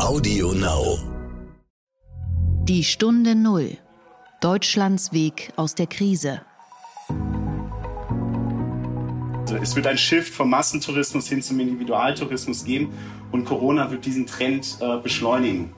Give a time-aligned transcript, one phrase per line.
[0.00, 0.98] Audio Now.
[2.64, 3.78] Die Stunde Null.
[4.40, 6.42] Deutschlands Weg aus der Krise.
[9.40, 12.92] Also es wird ein Shift vom Massentourismus hin zum Individualtourismus geben
[13.32, 15.72] und Corona wird diesen Trend äh, beschleunigen.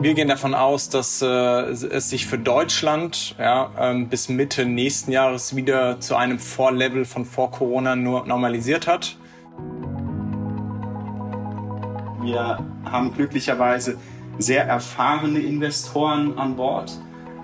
[0.00, 5.10] Wir gehen davon aus, dass äh, es sich für Deutschland ja, ähm, bis Mitte nächsten
[5.10, 9.17] Jahres wieder zu einem Vorlevel von vor Corona nur normalisiert hat.
[12.28, 13.96] Wir haben glücklicherweise
[14.38, 16.92] sehr erfahrene Investoren an Bord,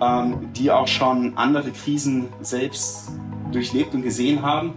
[0.02, 3.10] ähm, die auch schon andere Krisen selbst
[3.50, 4.74] durchlebt und gesehen haben.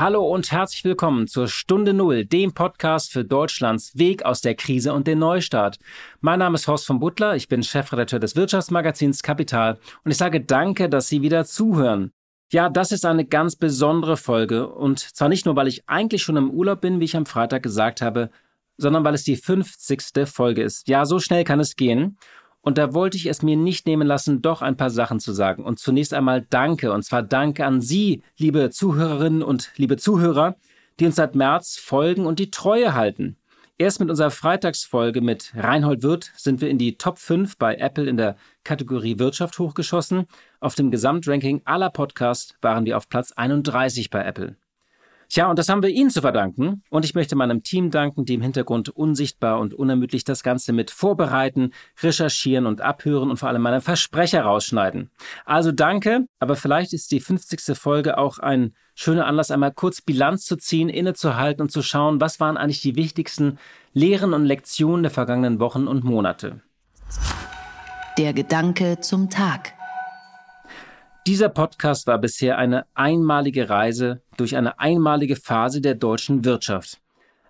[0.00, 4.92] Hallo und herzlich willkommen zur Stunde Null, dem Podcast für Deutschlands Weg aus der Krise
[4.92, 5.80] und den Neustart.
[6.20, 10.40] Mein Name ist Horst von Butler, ich bin Chefredakteur des Wirtschaftsmagazins Kapital und ich sage
[10.40, 12.12] danke, dass Sie wieder zuhören.
[12.52, 16.36] Ja, das ist eine ganz besondere Folge und zwar nicht nur, weil ich eigentlich schon
[16.36, 18.30] im Urlaub bin, wie ich am Freitag gesagt habe,
[18.76, 20.00] sondern weil es die 50.
[20.26, 20.86] Folge ist.
[20.86, 22.18] Ja, so schnell kann es gehen.
[22.60, 25.64] Und da wollte ich es mir nicht nehmen lassen, doch ein paar Sachen zu sagen.
[25.64, 26.92] Und zunächst einmal Danke.
[26.92, 30.56] Und zwar Danke an Sie, liebe Zuhörerinnen und liebe Zuhörer,
[31.00, 33.36] die uns seit März folgen und die Treue halten.
[33.80, 38.08] Erst mit unserer Freitagsfolge mit Reinhold Wirth sind wir in die Top 5 bei Apple
[38.08, 40.26] in der Kategorie Wirtschaft hochgeschossen.
[40.58, 44.56] Auf dem Gesamtranking aller Podcasts waren wir auf Platz 31 bei Apple.
[45.30, 46.82] Tja, und das haben wir Ihnen zu verdanken.
[46.88, 50.90] Und ich möchte meinem Team danken, die im Hintergrund unsichtbar und unermüdlich das Ganze mit
[50.90, 55.10] vorbereiten, recherchieren und abhören und vor allem meine Versprecher rausschneiden.
[55.44, 57.76] Also danke, aber vielleicht ist die 50.
[57.76, 62.40] Folge auch ein schöner Anlass, einmal kurz Bilanz zu ziehen, innezuhalten und zu schauen, was
[62.40, 63.58] waren eigentlich die wichtigsten
[63.92, 66.62] Lehren und Lektionen der vergangenen Wochen und Monate.
[68.16, 69.74] Der Gedanke zum Tag.
[71.26, 77.00] Dieser Podcast war bisher eine einmalige Reise durch eine einmalige Phase der deutschen Wirtschaft.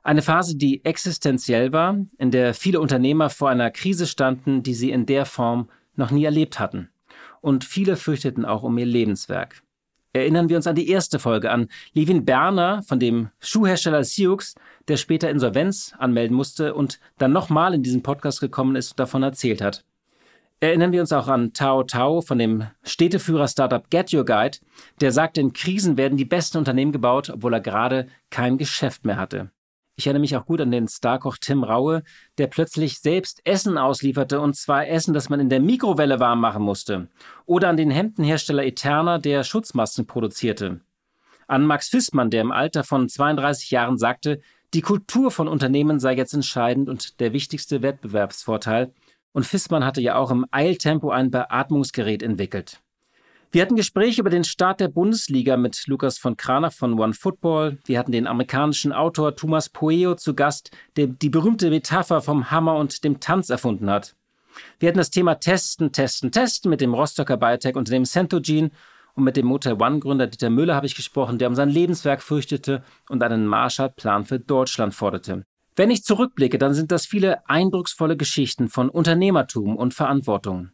[0.02, 4.90] Eine Phase, die existenziell war, in der viele Unternehmer vor einer Krise standen, die sie
[4.90, 6.88] in der Form noch nie erlebt hatten.
[7.40, 9.62] Und viele fürchteten auch um ihr Lebenswerk.
[10.14, 14.54] Erinnern wir uns an die erste Folge an Levin Berner von dem Schuhhersteller Sioux,
[14.88, 19.22] der später Insolvenz anmelden musste und dann nochmal in diesen Podcast gekommen ist und davon
[19.22, 19.84] erzählt hat.
[20.60, 24.58] Erinnern wir uns auch an Tao Tao von dem Städteführer-Startup Get Your Guide,
[25.00, 29.18] der sagte, in Krisen werden die besten Unternehmen gebaut, obwohl er gerade kein Geschäft mehr
[29.18, 29.52] hatte.
[29.94, 32.02] Ich erinnere mich auch gut an den Starkoch Tim Raue,
[32.38, 36.62] der plötzlich selbst Essen auslieferte und zwar Essen, das man in der Mikrowelle warm machen
[36.62, 37.06] musste.
[37.46, 40.80] Oder an den Hemdenhersteller Eterna, der Schutzmasken produzierte.
[41.46, 44.40] An Max Fissmann, der im Alter von 32 Jahren sagte,
[44.74, 48.92] die Kultur von Unternehmen sei jetzt entscheidend und der wichtigste Wettbewerbsvorteil–
[49.32, 52.80] und Fissmann hatte ja auch im Eiltempo ein Beatmungsgerät entwickelt.
[53.50, 57.78] Wir hatten Gespräche über den Start der Bundesliga mit Lukas von Kraner von One Football.
[57.86, 62.76] Wir hatten den amerikanischen Autor Thomas Poeo zu Gast, der die berühmte Metapher vom Hammer
[62.76, 64.14] und dem Tanz erfunden hat.
[64.78, 68.70] Wir hatten das Thema Testen, Testen, Testen mit dem Rostocker Biotech-Unternehmen Centogene
[69.14, 72.84] und mit dem Motel One-Gründer Dieter Müller habe ich gesprochen, der um sein Lebenswerk fürchtete
[73.08, 75.44] und einen Marshallplan für Deutschland forderte.
[75.78, 80.70] Wenn ich zurückblicke, dann sind das viele eindrucksvolle Geschichten von Unternehmertum und Verantwortung.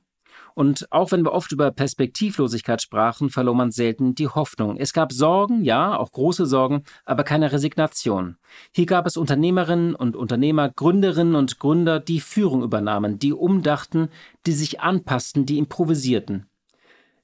[0.54, 4.78] Und auch wenn wir oft über Perspektivlosigkeit sprachen, verlor man selten die Hoffnung.
[4.78, 8.38] Es gab Sorgen, ja, auch große Sorgen, aber keine Resignation.
[8.72, 14.08] Hier gab es Unternehmerinnen und Unternehmer, Gründerinnen und Gründer, die Führung übernahmen, die umdachten,
[14.46, 16.46] die sich anpassten, die improvisierten.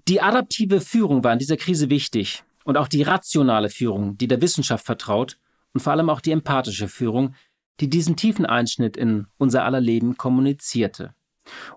[0.06, 4.42] Die adaptive Führung war in dieser Krise wichtig und auch die rationale Führung, die der
[4.42, 5.38] Wissenschaft vertraut
[5.72, 7.34] und vor allem auch die empathische Führung,
[7.80, 11.14] die diesen tiefen Einschnitt in unser aller Leben kommunizierte.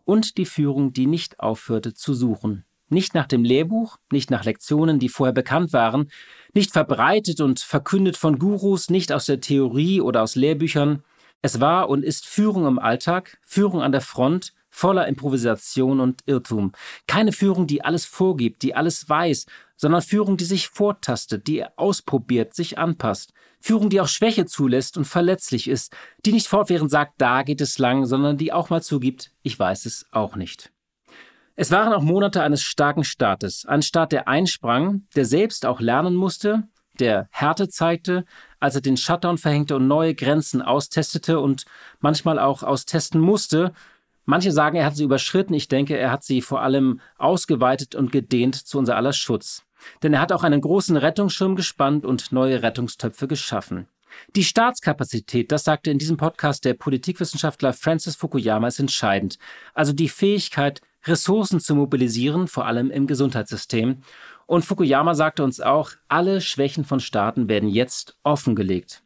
[0.04, 2.66] Und die Führung, die nicht aufhörte zu suchen.
[2.90, 6.12] Nicht nach dem Lehrbuch, nicht nach Lektionen, die vorher bekannt waren,
[6.54, 11.04] nicht verbreitet und verkündet von Gurus, nicht aus der Theorie oder aus Lehrbüchern.
[11.42, 16.74] Es war und ist Führung im Alltag, Führung an der Front, voller Improvisation und Irrtum.
[17.08, 19.46] Keine Führung, die alles vorgibt, die alles weiß,
[19.84, 23.34] sondern Führung, die sich vortastet, die ausprobiert, sich anpasst.
[23.60, 25.94] Führung, die auch Schwäche zulässt und verletzlich ist,
[26.26, 29.86] die nicht fortwährend sagt, da geht es lang, sondern die auch mal zugibt, ich weiß
[29.86, 30.72] es auch nicht.
[31.58, 36.16] Es waren auch Monate eines starken Staates, ein Staat, der einsprang, der selbst auch lernen
[36.16, 36.64] musste,
[36.98, 38.24] der Härte zeigte,
[38.62, 41.66] als er den Shutdown verhängte und neue Grenzen austestete und
[42.00, 43.74] manchmal auch austesten musste,
[44.26, 45.54] Manche sagen, er hat sie überschritten.
[45.54, 49.64] Ich denke, er hat sie vor allem ausgeweitet und gedehnt zu unser aller Schutz.
[50.02, 53.88] Denn er hat auch einen großen Rettungsschirm gespannt und neue Rettungstöpfe geschaffen.
[54.36, 59.38] Die Staatskapazität, das sagte in diesem Podcast der Politikwissenschaftler Francis Fukuyama, ist entscheidend.
[59.74, 64.04] Also die Fähigkeit, Ressourcen zu mobilisieren, vor allem im Gesundheitssystem.
[64.46, 69.03] Und Fukuyama sagte uns auch, alle Schwächen von Staaten werden jetzt offengelegt.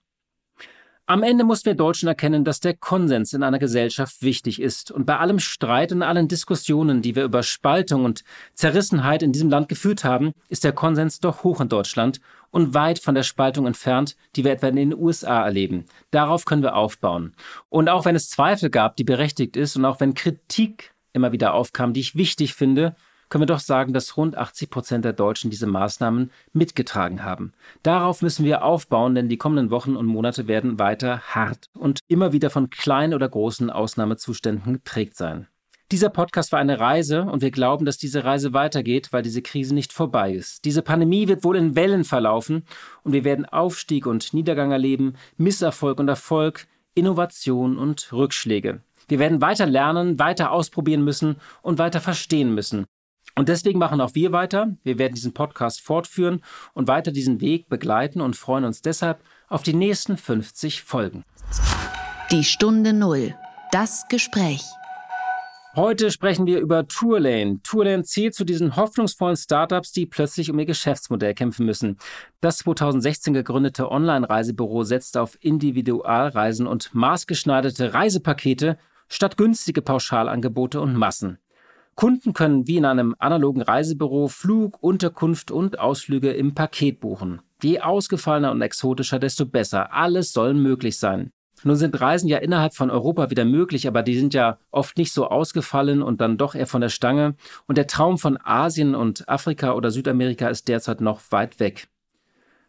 [1.09, 4.91] Am Ende mussten wir Deutschen erkennen, dass der Konsens in einer Gesellschaft wichtig ist.
[4.91, 8.25] Und bei allem Streit und allen Diskussionen, die wir über Spaltung und
[8.55, 12.19] Zerrissenheit in diesem Land geführt haben, ist der Konsens doch hoch in Deutschland
[12.51, 15.85] und weit von der Spaltung entfernt, die wir etwa in den USA erleben.
[16.11, 17.33] Darauf können wir aufbauen.
[17.69, 21.53] Und auch wenn es Zweifel gab, die berechtigt ist, und auch wenn Kritik immer wieder
[21.53, 22.97] aufkam, die ich wichtig finde,
[23.29, 27.53] können wir doch sagen, dass rund 80 Prozent der Deutschen diese Maßnahmen mitgetragen haben.
[27.83, 32.33] Darauf müssen wir aufbauen, denn die kommenden Wochen und Monate werden weiter hart und immer
[32.33, 35.47] wieder von kleinen oder großen Ausnahmezuständen geprägt sein.
[35.89, 39.73] Dieser Podcast war eine Reise und wir glauben, dass diese Reise weitergeht, weil diese Krise
[39.73, 40.65] nicht vorbei ist.
[40.65, 42.65] Diese Pandemie wird wohl in Wellen verlaufen
[43.03, 48.81] und wir werden Aufstieg und Niedergang erleben, Misserfolg und Erfolg, Innovation und Rückschläge.
[49.07, 52.85] Wir werden weiter lernen, weiter ausprobieren müssen und weiter verstehen müssen.
[53.37, 54.75] Und deswegen machen auch wir weiter.
[54.83, 56.41] Wir werden diesen Podcast fortführen
[56.73, 61.23] und weiter diesen Weg begleiten und freuen uns deshalb auf die nächsten 50 Folgen.
[62.31, 63.35] Die Stunde Null.
[63.71, 64.63] Das Gespräch.
[65.75, 67.59] Heute sprechen wir über Tourlane.
[67.61, 71.99] Tourlane zählt zu diesen hoffnungsvollen Startups, die plötzlich um ihr Geschäftsmodell kämpfen müssen.
[72.41, 81.37] Das 2016 gegründete Online-Reisebüro setzt auf Individualreisen und maßgeschneiderte Reisepakete statt günstige Pauschalangebote und Massen.
[81.97, 87.41] Kunden können wie in einem analogen Reisebüro Flug, Unterkunft und Ausflüge im Paket buchen.
[87.63, 89.91] Je ausgefallener und exotischer, desto besser.
[89.91, 91.31] Alles soll möglich sein.
[91.63, 95.11] Nun sind Reisen ja innerhalb von Europa wieder möglich, aber die sind ja oft nicht
[95.11, 97.35] so ausgefallen und dann doch eher von der Stange.
[97.65, 101.87] Und der Traum von Asien und Afrika oder Südamerika ist derzeit noch weit weg.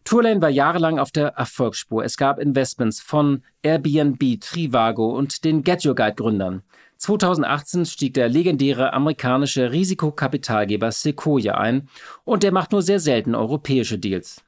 [0.04, 2.02] Tourlane war jahrelang auf der Erfolgsspur.
[2.02, 6.62] Es gab Investments von Airbnb, Trivago und den Get Your Guide Gründern.
[6.98, 11.88] 2018 stieg der legendäre amerikanische Risikokapitalgeber Sequoia ein
[12.24, 14.42] und der macht nur sehr selten europäische Deals.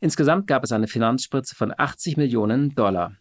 [0.00, 3.16] Insgesamt gab es eine Finanzspritze von 80 Millionen Dollar.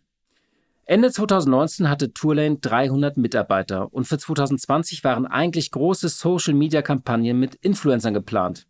[0.85, 8.13] Ende 2019 hatte Tourlane 300 Mitarbeiter und für 2020 waren eigentlich große Social-Media-Kampagnen mit Influencern
[8.13, 8.67] geplant.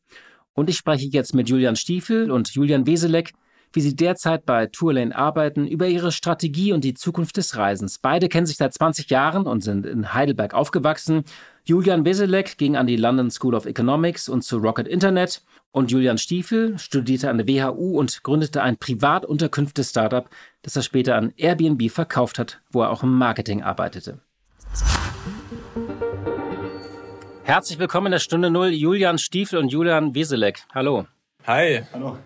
[0.54, 3.34] Und ich spreche jetzt mit Julian Stiefel und Julian Weselek
[3.76, 8.00] wie sie derzeit bei Tourlane arbeiten, über ihre Strategie und die Zukunft des Reisens.
[8.00, 11.24] Beide kennen sich seit 20 Jahren und sind in Heidelberg aufgewachsen.
[11.66, 15.42] Julian Weselek ging an die London School of Economics und zu Rocket Internet
[15.72, 20.30] und Julian Stiefel studierte an der WHU und gründete ein Privatunterkünfte-Startup,
[20.62, 24.20] das er später an Airbnb verkauft hat, wo er auch im Marketing arbeitete.
[27.44, 30.64] Herzlich willkommen in der Stunde Null, Julian Stiefel und Julian Weselek.
[30.74, 31.08] Hallo.
[31.46, 31.84] Hi.
[31.94, 32.18] Hallo.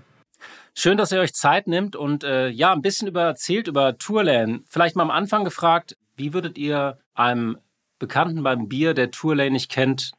[0.82, 4.62] Schön, dass ihr euch Zeit nimmt und äh, ja, ein bisschen über erzählt über Tourlane.
[4.66, 7.58] Vielleicht mal am Anfang gefragt, wie würdet ihr einem
[8.00, 10.14] Bekannten beim Bier, der Tourlane nicht kennt,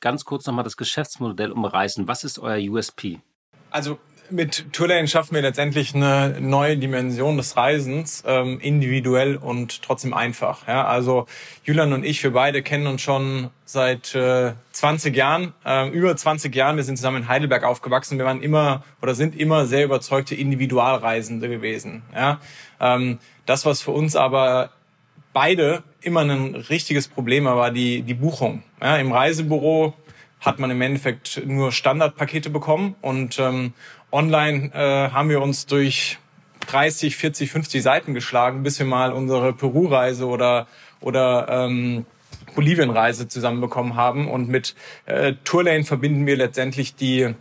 [0.00, 2.08] ganz kurz nochmal das Geschäftsmodell umreißen?
[2.08, 3.20] Was ist euer USP?
[3.68, 3.98] Also
[4.30, 10.66] mit Tourlane schaffen wir letztendlich eine neue Dimension des Reisens, ähm, individuell und trotzdem einfach.
[10.66, 10.86] Ja?
[10.86, 11.26] Also
[11.64, 16.54] Julian und ich, wir beide kennen uns schon seit äh, 20 Jahren, äh, über 20
[16.54, 16.76] Jahren.
[16.76, 18.18] Wir sind zusammen in Heidelberg aufgewachsen.
[18.18, 22.02] Wir waren immer oder sind immer sehr überzeugte Individualreisende gewesen.
[22.14, 22.40] Ja?
[22.80, 24.70] Ähm, das, was für uns aber
[25.32, 28.62] beide immer ein richtiges Problem war, die, die Buchung.
[28.80, 28.96] Ja?
[28.96, 29.94] Im Reisebüro
[30.40, 33.72] hat man im Endeffekt nur Standardpakete bekommen und ähm,
[34.12, 36.18] online äh, haben wir uns durch
[36.66, 40.66] 30, 40, 50 Seiten geschlagen, bis wir mal unsere Peru-Reise oder
[41.00, 42.06] oder ähm,
[42.54, 44.28] Bolivien-Reise zusammenbekommen haben.
[44.28, 44.74] Und mit
[45.06, 47.34] äh, Tourlane verbinden wir letztendlich die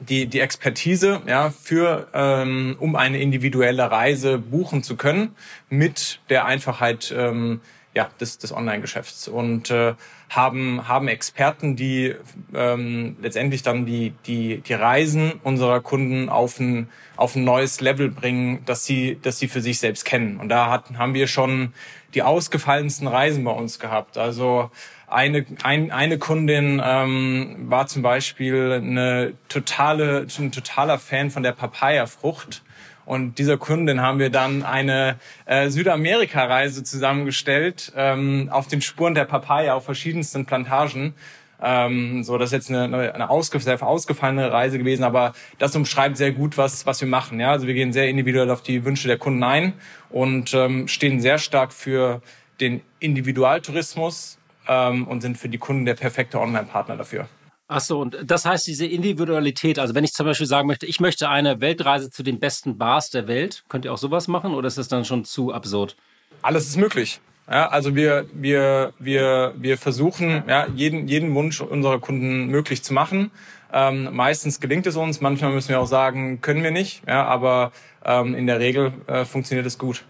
[0.00, 5.34] die, die Expertise, ja, für, ähm, um eine individuelle Reise buchen zu können,
[5.70, 7.60] mit der Einfachheit ähm,
[7.94, 9.28] ja, des, des Online-Geschäfts.
[9.28, 9.94] Und äh,
[10.28, 12.14] haben, haben Experten, die
[12.54, 18.10] ähm, letztendlich dann die, die, die Reisen unserer Kunden auf ein, auf ein neues Level
[18.10, 20.38] bringen, dass sie, dass sie für sich selbst kennen.
[20.38, 21.72] Und da hat, haben wir schon
[22.14, 24.18] die ausgefallensten Reisen bei uns gehabt.
[24.18, 24.70] Also
[25.06, 31.52] eine, ein, eine Kundin ähm, war zum Beispiel eine totale, ein totaler Fan von der
[31.52, 32.62] Papaya-Frucht
[33.08, 39.24] und dieser Kundin haben wir dann eine äh, Südamerika-Reise zusammengestellt ähm, auf den Spuren der
[39.24, 41.14] Papaya auf verschiedensten Plantagen.
[41.62, 46.18] Ähm, so, das ist jetzt eine, eine ausge sehr ausgefallene Reise gewesen, aber das umschreibt
[46.18, 47.40] sehr gut, was, was wir machen.
[47.40, 47.52] Ja?
[47.52, 49.72] Also wir gehen sehr individuell auf die Wünsche der Kunden ein
[50.10, 52.20] und ähm, stehen sehr stark für
[52.60, 54.36] den Individualtourismus
[54.68, 57.26] ähm, und sind für die Kunden der perfekte Online-Partner dafür.
[57.70, 61.00] Ach so, und das heißt, diese Individualität, also wenn ich zum Beispiel sagen möchte, ich
[61.00, 64.66] möchte eine Weltreise zu den besten Bars der Welt, könnt ihr auch sowas machen oder
[64.66, 65.94] ist das dann schon zu absurd?
[66.40, 67.20] Alles ist möglich.
[67.50, 72.94] Ja, also wir, wir, wir, wir versuchen, ja, jeden, jeden Wunsch unserer Kunden möglich zu
[72.94, 73.30] machen.
[73.70, 77.72] Ähm, meistens gelingt es uns, manchmal müssen wir auch sagen, können wir nicht, ja, aber
[78.02, 80.04] ähm, in der Regel äh, funktioniert es gut.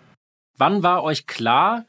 [0.56, 1.86] Wann war euch klar,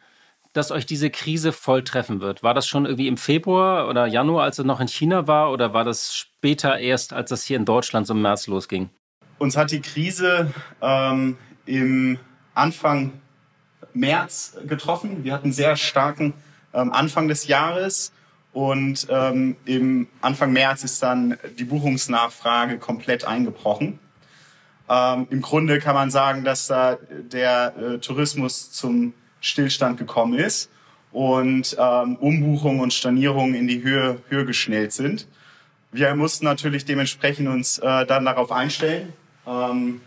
[0.54, 2.44] dass euch diese Krise voll treffen wird?
[2.44, 5.74] War das schon irgendwie im Februar oder Januar, als es noch in China war, oder
[5.74, 8.90] war das später erst, als das hier in Deutschland so im März losging?
[9.38, 12.20] Uns hat die Krise ähm, im
[12.54, 13.14] Anfang
[13.94, 15.24] März getroffen.
[15.24, 16.34] Wir hatten sehr starken
[16.74, 18.12] ähm, Anfang des Jahres
[18.52, 24.00] und ähm, im Anfang März ist dann die Buchungsnachfrage komplett eingebrochen.
[24.90, 30.70] Ähm, Im Grunde kann man sagen, dass da der äh, Tourismus zum Stillstand gekommen ist
[31.12, 35.28] und ähm, Umbuchungen und Stornierungen in die Höhe, Höhe geschnellt sind.
[35.92, 39.14] Wir mussten natürlich dementsprechend uns äh, dann darauf einstellen.
[39.48, 40.02] Ähm,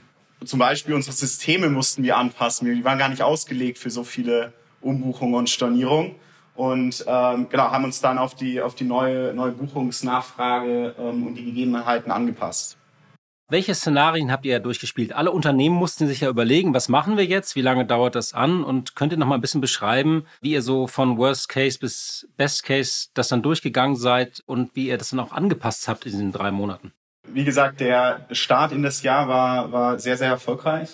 [0.45, 2.73] zum Beispiel unsere Systeme mussten wir anpassen.
[2.73, 6.17] Die waren gar nicht ausgelegt für so viele Umbuchungen und Stornierungen
[6.55, 11.35] und ähm, genau haben uns dann auf die auf die neue neue Buchungsnachfrage ähm, und
[11.35, 12.77] die Gegebenheiten angepasst.
[13.53, 15.13] Welche Szenarien habt ihr ja durchgespielt?
[15.13, 18.65] Alle Unternehmen mussten sich ja überlegen, was machen wir jetzt, wie lange dauert das an
[18.65, 22.27] und könnt ihr noch mal ein bisschen beschreiben, wie ihr so von Worst Case bis
[22.39, 26.17] Best Case das dann durchgegangen seid und wie ihr das dann auch angepasst habt in
[26.17, 26.93] den drei Monaten?
[27.29, 30.89] Wie gesagt, der Start in das Jahr war, war sehr, sehr erfolgreich.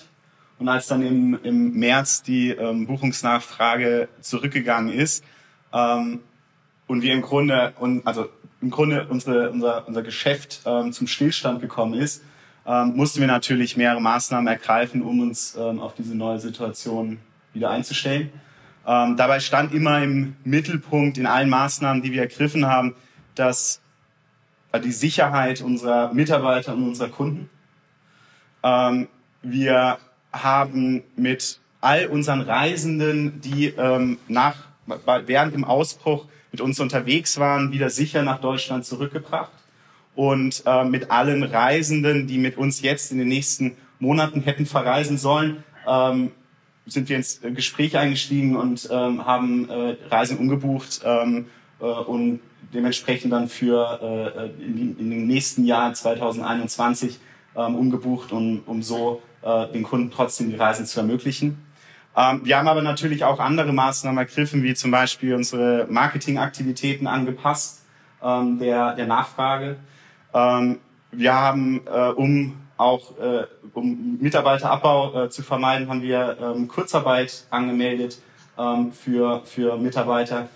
[0.59, 5.23] Und als dann im, im März die ähm, Buchungsnachfrage zurückgegangen ist,
[5.73, 6.23] ähm,
[6.88, 8.29] und wir im Grunde, und, also
[8.61, 12.25] im Grunde unsere, unser, unser Geschäft ähm, zum Stillstand gekommen ist,
[12.68, 17.18] ähm, mussten wir natürlich mehrere Maßnahmen ergreifen, um uns ähm, auf diese neue Situation
[17.54, 18.30] wieder einzustellen.
[18.87, 22.94] Ähm, dabei stand immer im Mittelpunkt in allen Maßnahmen, die wir ergriffen haben,
[23.34, 23.80] dass
[24.72, 27.48] äh, die Sicherheit unserer Mitarbeiter und unserer Kunden.
[28.62, 29.08] Ähm,
[29.42, 29.98] wir
[30.32, 34.56] haben mit all unseren Reisenden, die ähm, nach
[35.26, 39.52] während dem Ausbruch mit uns unterwegs waren, wieder sicher nach Deutschland zurückgebracht.
[40.18, 45.16] Und äh, mit allen Reisenden, die mit uns jetzt in den nächsten Monaten hätten verreisen
[45.16, 46.32] sollen, ähm,
[46.87, 51.46] sind wir ins Gespräch eingestiegen und ähm, haben äh, Reisen umgebucht ähm,
[51.80, 52.40] äh, und
[52.75, 57.20] dementsprechend dann für äh, in, in dem nächsten Jahr 2021
[57.54, 61.64] ähm, umgebucht, um, um so äh, den Kunden trotzdem die Reisen zu ermöglichen.
[62.16, 67.84] Ähm, wir haben aber natürlich auch andere Maßnahmen ergriffen, wie zum Beispiel unsere Marketingaktivitäten angepasst
[68.20, 69.76] ähm, der, der Nachfrage.
[70.35, 70.80] Ähm,
[71.11, 77.47] wir haben, äh, um auch äh, um Mitarbeiterabbau äh, zu vermeiden, haben wir ähm, Kurzarbeit
[77.50, 78.20] angemeldet
[78.56, 80.49] ähm, für, für Mitarbeiter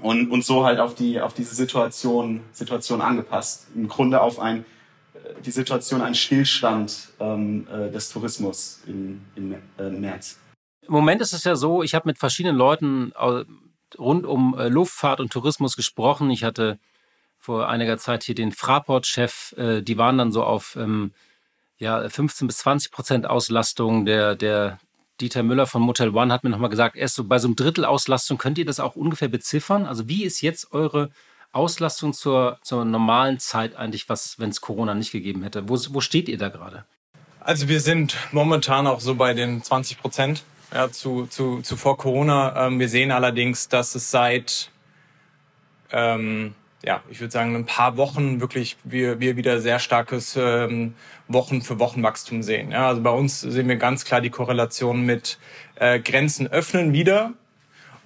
[0.00, 3.66] und, und so halt auf die auf diese Situation Situation angepasst.
[3.74, 4.64] Im Grunde auf ein
[5.14, 10.38] äh, die Situation ein Stillstand ähm, äh, des Tourismus in, in äh, März.
[10.86, 13.12] Im Moment ist es ja so, ich habe mit verschiedenen Leuten
[13.98, 16.30] rund um äh, Luftfahrt und Tourismus gesprochen.
[16.30, 16.78] Ich hatte
[17.40, 21.12] vor einiger Zeit hier den Fraport-Chef, äh, die waren dann so auf ähm,
[21.78, 24.04] ja, 15 bis 20 Prozent Auslastung.
[24.04, 24.78] Der, der
[25.20, 27.84] Dieter Müller von Motel One hat mir nochmal gesagt, erst so bei so einem Drittel
[27.84, 29.86] Auslastung könnt ihr das auch ungefähr beziffern?
[29.86, 31.10] Also wie ist jetzt eure
[31.52, 35.68] Auslastung zur, zur normalen Zeit eigentlich, was, wenn es Corona nicht gegeben hätte?
[35.68, 36.84] Wo, wo steht ihr da gerade?
[37.40, 41.96] Also wir sind momentan auch so bei den 20 Prozent ja, zu, zu, zu vor
[41.96, 42.66] Corona.
[42.66, 44.70] Ähm, wir sehen allerdings, dass es seit,
[45.90, 46.54] ähm,
[46.84, 50.94] ja, ich würde sagen, ein paar Wochen wirklich wir, wir wieder sehr starkes ähm,
[51.28, 52.70] Wochen für Wochen Wachstum sehen.
[52.70, 55.38] Ja, also bei uns sehen wir ganz klar die Korrelation mit
[55.76, 57.32] äh, Grenzen öffnen wieder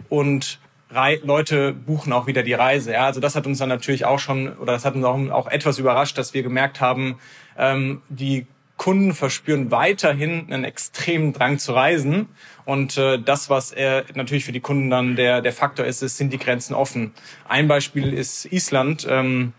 [0.09, 0.59] und
[0.91, 2.93] Rei Leute buchen auch wieder die Reise.
[2.93, 5.49] Ja, also das hat uns dann natürlich auch schon oder das hat uns auch, auch
[5.49, 7.19] etwas überrascht, dass wir gemerkt haben,
[7.57, 12.29] ähm, die Kunden verspüren weiterhin einen extremen Drang zu reisen.
[12.65, 16.17] Und äh, das, was er natürlich für die Kunden dann der, der Faktor ist, ist,
[16.17, 17.13] sind die Grenzen offen.
[17.49, 19.07] Ein Beispiel ist Island.
[19.09, 19.53] Ähm,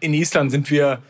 [0.00, 1.00] in Island sind wir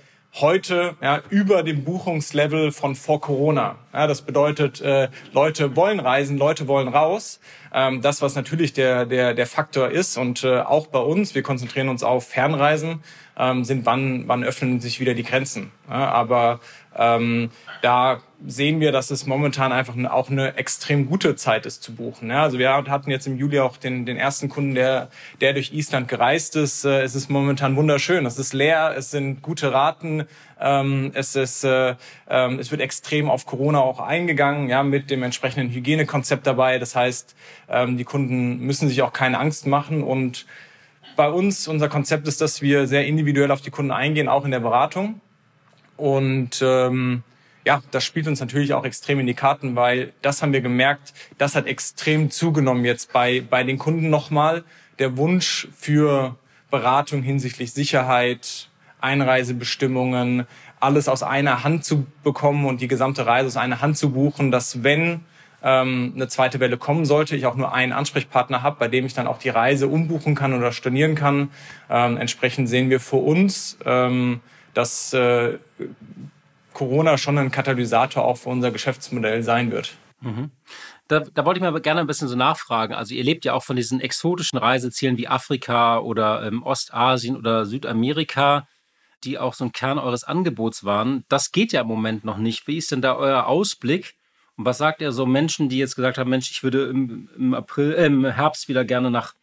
[0.40, 3.76] heute ja, über dem Buchungslevel von vor Corona.
[3.92, 7.38] Ja, das bedeutet, äh, Leute wollen reisen, Leute wollen raus.
[7.72, 11.42] Ähm, das, was natürlich der, der, der Faktor ist und äh, auch bei uns, wir
[11.42, 13.00] konzentrieren uns auf Fernreisen,
[13.36, 15.72] ähm, sind wann, wann öffnen sich wieder die Grenzen.
[15.88, 16.60] Ja, aber
[16.96, 17.50] ähm,
[17.82, 22.30] da sehen wir, dass es momentan einfach auch eine extrem gute Zeit ist zu buchen.
[22.30, 25.08] Ja, also wir hatten jetzt im Juli auch den, den ersten Kunden, der,
[25.40, 26.84] der durch Island gereist ist.
[26.84, 28.26] Äh, es ist momentan wunderschön.
[28.26, 30.24] Es ist leer, es sind gute Raten,
[30.60, 31.96] ähm, es, ist, äh,
[32.28, 36.78] ähm, es wird extrem auf Corona auch eingegangen, ja, mit dem entsprechenden Hygienekonzept dabei.
[36.78, 37.34] Das heißt,
[37.68, 40.46] ähm, die Kunden müssen sich auch keine Angst machen und
[41.16, 44.50] bei uns, unser Konzept ist, dass wir sehr individuell auf die Kunden eingehen, auch in
[44.50, 45.20] der Beratung.
[45.96, 47.22] Und ähm,
[47.64, 51.14] ja, das spielt uns natürlich auch extrem in die Karten, weil das haben wir gemerkt,
[51.38, 54.64] das hat extrem zugenommen jetzt bei, bei den Kunden nochmal.
[54.98, 56.36] Der Wunsch für
[56.70, 58.68] Beratung hinsichtlich Sicherheit,
[59.00, 60.46] Einreisebestimmungen,
[60.80, 64.50] alles aus einer Hand zu bekommen und die gesamte Reise aus einer Hand zu buchen,
[64.50, 65.20] dass wenn
[65.64, 69.14] ähm, eine zweite Welle kommen sollte, ich auch nur einen Ansprechpartner habe, bei dem ich
[69.14, 71.50] dann auch die Reise umbuchen kann oder stornieren kann.
[71.88, 74.40] Ähm, entsprechend sehen wir für uns, ähm,
[74.74, 75.58] dass äh,
[76.74, 79.96] Corona schon ein Katalysator auch für unser Geschäftsmodell sein wird.
[80.20, 80.50] Mhm.
[81.08, 82.92] Da, da wollte ich mal gerne ein bisschen so nachfragen.
[82.92, 87.64] Also ihr lebt ja auch von diesen exotischen Reisezielen wie Afrika oder ähm, Ostasien oder
[87.64, 88.66] Südamerika,
[89.22, 91.24] die auch so ein Kern eures Angebots waren.
[91.28, 92.66] Das geht ja im Moment noch nicht.
[92.66, 94.14] Wie ist denn da euer Ausblick?
[94.56, 97.54] Und was sagt ihr so Menschen, die jetzt gesagt haben, Mensch, ich würde im, im
[97.54, 99.34] April, äh, im Herbst wieder gerne nach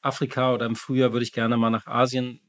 [0.00, 2.40] Afrika oder im Frühjahr würde ich gerne mal nach Asien.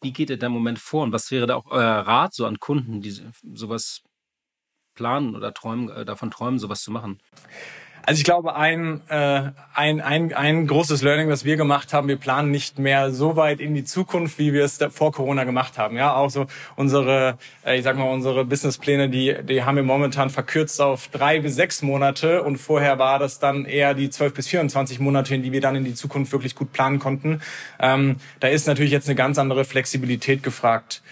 [0.00, 1.04] Wie geht ihr da im Moment vor?
[1.04, 3.16] Und was wäre da auch euer Rat so an Kunden, die
[3.54, 4.02] sowas
[4.94, 7.20] planen oder träumen, äh, davon träumen, sowas zu machen?
[8.04, 12.16] Also ich glaube, ein, äh, ein, ein, ein großes Learning, was wir gemacht haben, wir
[12.16, 15.96] planen nicht mehr so weit in die Zukunft, wie wir es vor Corona gemacht haben.
[15.96, 20.30] Ja, auch so unsere, äh, ich sag mal, unsere Businesspläne, die, die haben wir momentan
[20.30, 24.48] verkürzt auf drei bis sechs Monate und vorher war das dann eher die zwölf bis
[24.48, 27.40] 24 Monate, in die wir dann in die Zukunft wirklich gut planen konnten.
[27.78, 31.02] Ähm, da ist natürlich jetzt eine ganz andere Flexibilität gefragt.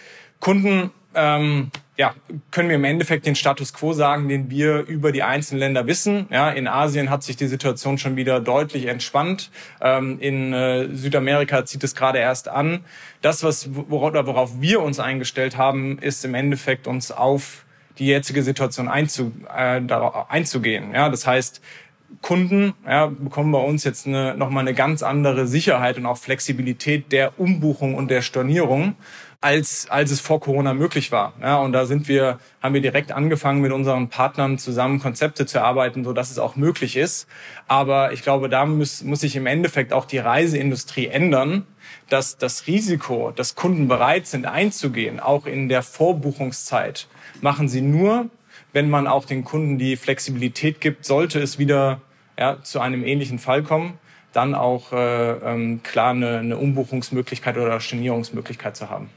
[0.41, 2.15] Kunden ähm, ja,
[2.51, 6.27] können wir im Endeffekt den Status quo sagen, den wir über die einzelnen Länder wissen.
[6.31, 9.51] Ja, in Asien hat sich die Situation schon wieder deutlich entspannt.
[9.83, 12.85] Ähm, in äh, Südamerika zieht es gerade erst an.
[13.21, 17.67] Das, was, worauf, worauf wir uns eingestellt haben, ist im Endeffekt uns auf
[17.99, 19.83] die jetzige Situation einzu, äh,
[20.29, 20.95] einzugehen.
[20.95, 21.61] Ja, das heißt,
[22.23, 27.13] Kunden ja, bekommen bei uns jetzt eine, nochmal eine ganz andere Sicherheit und auch Flexibilität
[27.13, 28.97] der Umbuchung und der Stornierung
[29.43, 31.33] als, als es vor Corona möglich war.
[31.41, 35.59] Ja, und da sind wir, haben wir direkt angefangen, mit unseren Partnern zusammen Konzepte zu
[35.59, 37.27] erarbeiten, so dass es auch möglich ist.
[37.67, 41.67] Aber ich glaube, da muss, muss sich im Endeffekt auch die Reiseindustrie ändern,
[42.11, 47.09] dass das Risiko, dass Kunden bereit sind einzugehen, auch in der Vorbuchungszeit,
[47.41, 48.29] machen sie nur,
[48.75, 52.03] wenn man auch den Kunden die Flexibilität gibt, sollte es wieder
[52.39, 53.99] ja, zu einem ähnlichen Fall kommen,
[54.33, 59.09] dann auch äh, ähm, klar eine, eine Umbuchungsmöglichkeit oder Stornierungsmöglichkeit zu haben.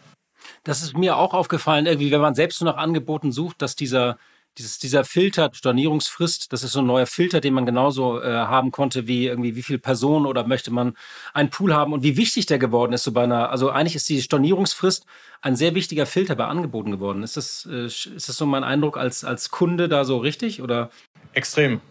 [0.64, 4.18] Das ist mir auch aufgefallen, irgendwie, wenn man selbst nur nach Angeboten sucht, dass dieser,
[4.58, 8.72] dieses, dieser Filter, Stornierungsfrist, das ist so ein neuer Filter, den man genauso äh, haben
[8.72, 10.96] konnte, wie irgendwie, wie viele Personen oder möchte man
[11.34, 14.08] einen Pool haben und wie wichtig der geworden ist, so bei einer, also eigentlich ist
[14.10, 15.06] die Stornierungsfrist
[15.42, 17.24] ein sehr wichtiger Filter bei Angeboten geworden.
[17.24, 20.90] Ist das, äh, ist das so mein Eindruck als, als Kunde da so richtig oder?
[21.34, 21.82] Extrem.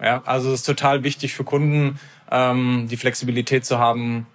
[0.00, 4.26] Ja, also es ist total wichtig für Kunden, ähm, die Flexibilität zu haben,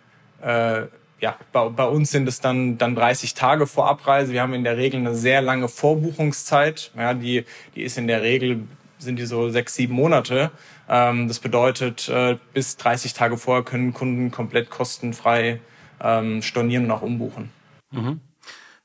[0.41, 0.83] äh,
[1.19, 4.34] ja, bei, bei uns sind es dann, dann 30 Tage vor Abreise.
[4.34, 6.91] Wir haben in der Regel eine sehr lange Vorbuchungszeit.
[6.95, 8.63] Ja, die, die ist in der Regel,
[8.99, 10.51] sind die so sechs, sieben Monate.
[10.88, 15.60] Ähm, das bedeutet, äh, bis 30 Tage vorher können Kunden komplett kostenfrei
[16.01, 17.49] ähm, stornieren und auch umbuchen.
[17.91, 18.21] Mhm.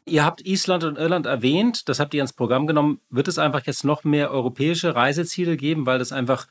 [0.05, 3.01] Ihr habt Island und Irland erwähnt, das habt ihr ins Programm genommen.
[3.11, 6.49] Wird es einfach jetzt noch mehr europäische Reiseziele geben, weil das einfach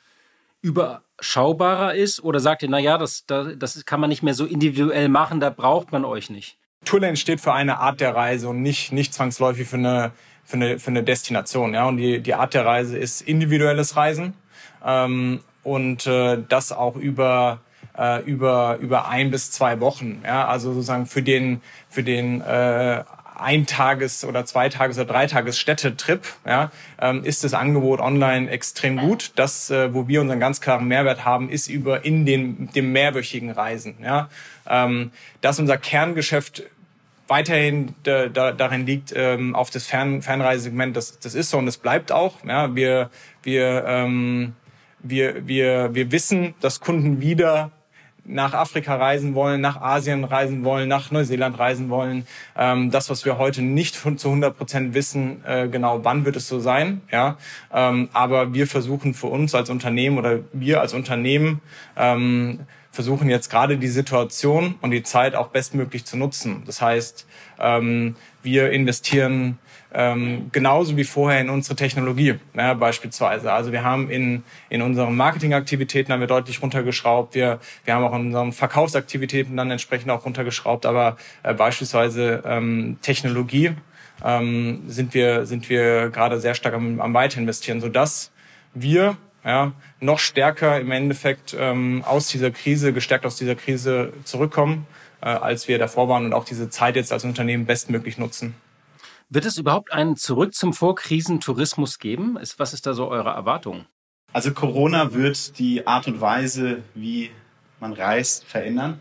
[0.62, 2.24] überschaubarer ist?
[2.24, 5.50] Oder sagt ihr, naja, das, das, das kann man nicht mehr so individuell machen, da
[5.50, 6.58] braucht man euch nicht?
[6.86, 10.12] Tourlane steht für eine Art der Reise und nicht, nicht zwangsläufig für eine,
[10.44, 11.74] für eine, für eine Destination.
[11.74, 11.88] Ja?
[11.88, 14.34] Und die, die Art der Reise ist individuelles Reisen
[14.84, 17.62] ähm, und äh, das auch über
[17.98, 20.22] äh, über über ein bis zwei Wochen.
[20.24, 20.48] Ja?
[20.48, 23.04] Also sozusagen für den für den äh,
[23.42, 29.32] Eintages- oder Zweitages- oder Dreitages-Städtetrip, ja, ähm, ist das Angebot online extrem gut.
[29.36, 33.52] Das, äh, wo wir unseren ganz klaren Mehrwert haben, ist über in den dem mehrwöchigen
[33.52, 33.96] Reisen.
[34.04, 34.30] Ja.
[34.68, 36.64] Ähm, dass unser Kerngeschäft
[37.28, 41.66] weiterhin da, da, darin liegt ähm, auf das Fern, Fernreisesegment, das, das ist so und
[41.66, 42.44] das bleibt auch.
[42.46, 42.76] Ja.
[42.76, 43.10] Wir,
[43.44, 44.54] wir, ähm,
[45.00, 47.72] wir, wir, wir wissen, dass Kunden wieder
[48.24, 52.26] nach Afrika reisen wollen, nach Asien reisen wollen, nach Neuseeland reisen wollen.
[52.56, 56.48] Ähm, das, was wir heute nicht zu 100 Prozent wissen, äh, genau wann wird es
[56.48, 57.02] so sein.
[57.12, 57.38] Ja,
[57.74, 61.62] ähm, aber wir versuchen für uns als Unternehmen oder wir als Unternehmen
[61.98, 62.60] ähm,
[62.92, 66.64] versuchen jetzt gerade die Situation und die Zeit auch bestmöglich zu nutzen.
[66.66, 67.26] Das heißt,
[67.60, 69.58] ähm, wir investieren
[69.94, 73.52] ähm, genauso wie vorher in unsere Technologie ja, beispielsweise.
[73.52, 77.36] Also wir haben in, in unseren Marketingaktivitäten haben wir deutlich runtergeschraubt.
[77.36, 80.86] Wir, wir haben auch in unseren Verkaufsaktivitäten dann entsprechend auch runtergeschraubt.
[80.86, 83.72] Aber äh, beispielsweise ähm, Technologie
[84.24, 88.32] ähm, sind wir sind wir gerade sehr stark am, am Weiter investieren, sodass
[88.74, 94.86] wir ja, noch stärker im Endeffekt ähm, aus dieser Krise, gestärkt aus dieser Krise zurückkommen,
[95.22, 98.56] äh, als wir davor waren und auch diese Zeit jetzt als Unternehmen bestmöglich nutzen.
[99.30, 102.38] Wird es überhaupt einen Zurück zum Vorkrisentourismus geben?
[102.58, 103.86] Was ist da so eure Erwartung?
[104.34, 107.32] Also Corona wird die Art und Weise, wie
[107.80, 109.00] man reist, verändern.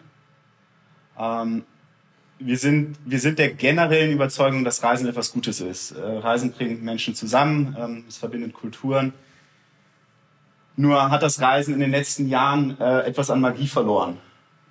[1.19, 1.65] Ähm,
[2.39, 5.93] wir, sind, wir sind der generellen Überzeugung, dass Reisen etwas Gutes ist.
[5.93, 9.13] Äh, Reisen bringt Menschen zusammen, ähm, es verbindet Kulturen.
[10.77, 14.19] Nur hat das Reisen in den letzten Jahren äh, etwas an Magie verloren.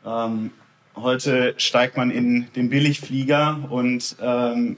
[0.05, 0.51] Ähm,
[0.95, 4.77] heute steigt man in den Billigflieger und ähm,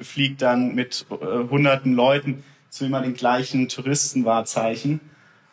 [0.00, 1.14] fliegt dann mit äh,
[1.50, 5.00] hunderten Leuten zu immer den gleichen Touristenwahrzeichen.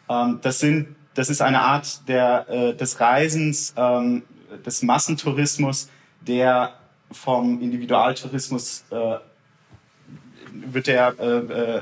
[0.09, 4.23] Ähm, das sind, das ist eine Art der, äh, des Reisens, ähm,
[4.65, 5.89] des Massentourismus,
[6.21, 6.73] der
[7.11, 9.15] vom Individualtourismus äh,
[10.51, 11.81] wird der, äh, äh,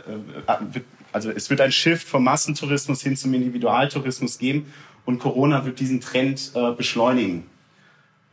[0.72, 4.74] wird, also es wird ein Shift vom Massentourismus hin zum Individualtourismus geben
[5.06, 7.46] und Corona wird diesen Trend äh, beschleunigen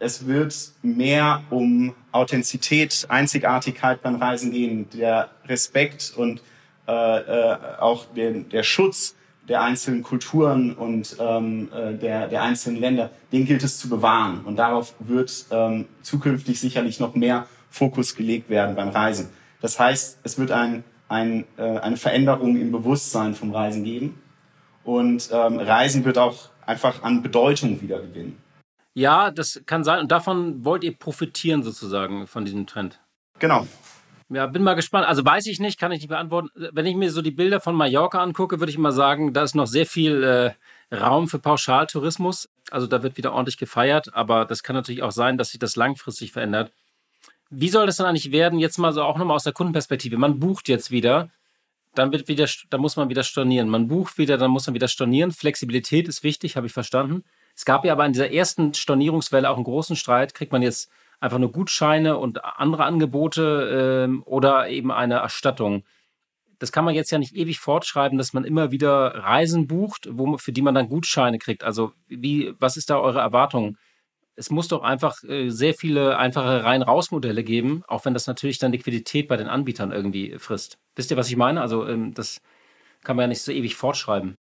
[0.00, 6.42] es wird mehr um Authentizität, Einzigartigkeit beim Reisen gehen, der Respekt und
[6.88, 9.14] äh, äh, auch der, der Schutz
[9.48, 14.44] der einzelnen Kulturen und ähm, äh, der, der einzelnen Länder, den gilt es zu bewahren.
[14.44, 19.28] Und darauf wird ähm, zukünftig sicherlich noch mehr Fokus gelegt werden beim Reisen.
[19.60, 24.20] Das heißt, es wird ein, ein, äh, eine Veränderung im Bewusstsein vom Reisen geben.
[24.84, 28.38] Und ähm, Reisen wird auch einfach an Bedeutung wieder gewinnen.
[28.94, 30.00] Ja, das kann sein.
[30.00, 33.00] Und davon wollt ihr profitieren sozusagen von diesem Trend.
[33.38, 33.66] Genau.
[34.28, 35.06] Ja, bin mal gespannt.
[35.06, 36.50] Also weiß ich nicht, kann ich nicht beantworten.
[36.54, 39.56] Wenn ich mir so die Bilder von Mallorca angucke, würde ich mal sagen, da ist
[39.56, 42.48] noch sehr viel äh, Raum für Pauschaltourismus.
[42.70, 45.74] Also da wird wieder ordentlich gefeiert, aber das kann natürlich auch sein, dass sich das
[45.74, 46.70] langfristig verändert.
[47.50, 48.60] Wie soll das dann eigentlich werden?
[48.60, 50.16] Jetzt mal so auch nochmal aus der Kundenperspektive.
[50.16, 51.30] Man bucht jetzt wieder,
[51.96, 53.68] dann wird wieder, dann muss man wieder stornieren.
[53.68, 55.32] Man bucht wieder, dann muss man wieder stornieren.
[55.32, 57.24] Flexibilität ist wichtig, habe ich verstanden.
[57.60, 60.32] Es gab ja aber in dieser ersten Stornierungswelle auch einen großen Streit.
[60.32, 65.84] Kriegt man jetzt einfach nur Gutscheine und andere Angebote ähm, oder eben eine Erstattung?
[66.58, 70.38] Das kann man jetzt ja nicht ewig fortschreiben, dass man immer wieder Reisen bucht, wo,
[70.38, 71.62] für die man dann Gutscheine kriegt.
[71.62, 73.76] Also wie, was ist da eure Erwartung?
[74.36, 78.72] Es muss doch einfach äh, sehr viele einfache Rein-Raus-Modelle geben, auch wenn das natürlich dann
[78.72, 80.78] Liquidität bei den Anbietern irgendwie frisst.
[80.96, 81.60] Wisst ihr, was ich meine?
[81.60, 82.40] Also ähm, das
[83.04, 84.38] kann man ja nicht so ewig fortschreiben.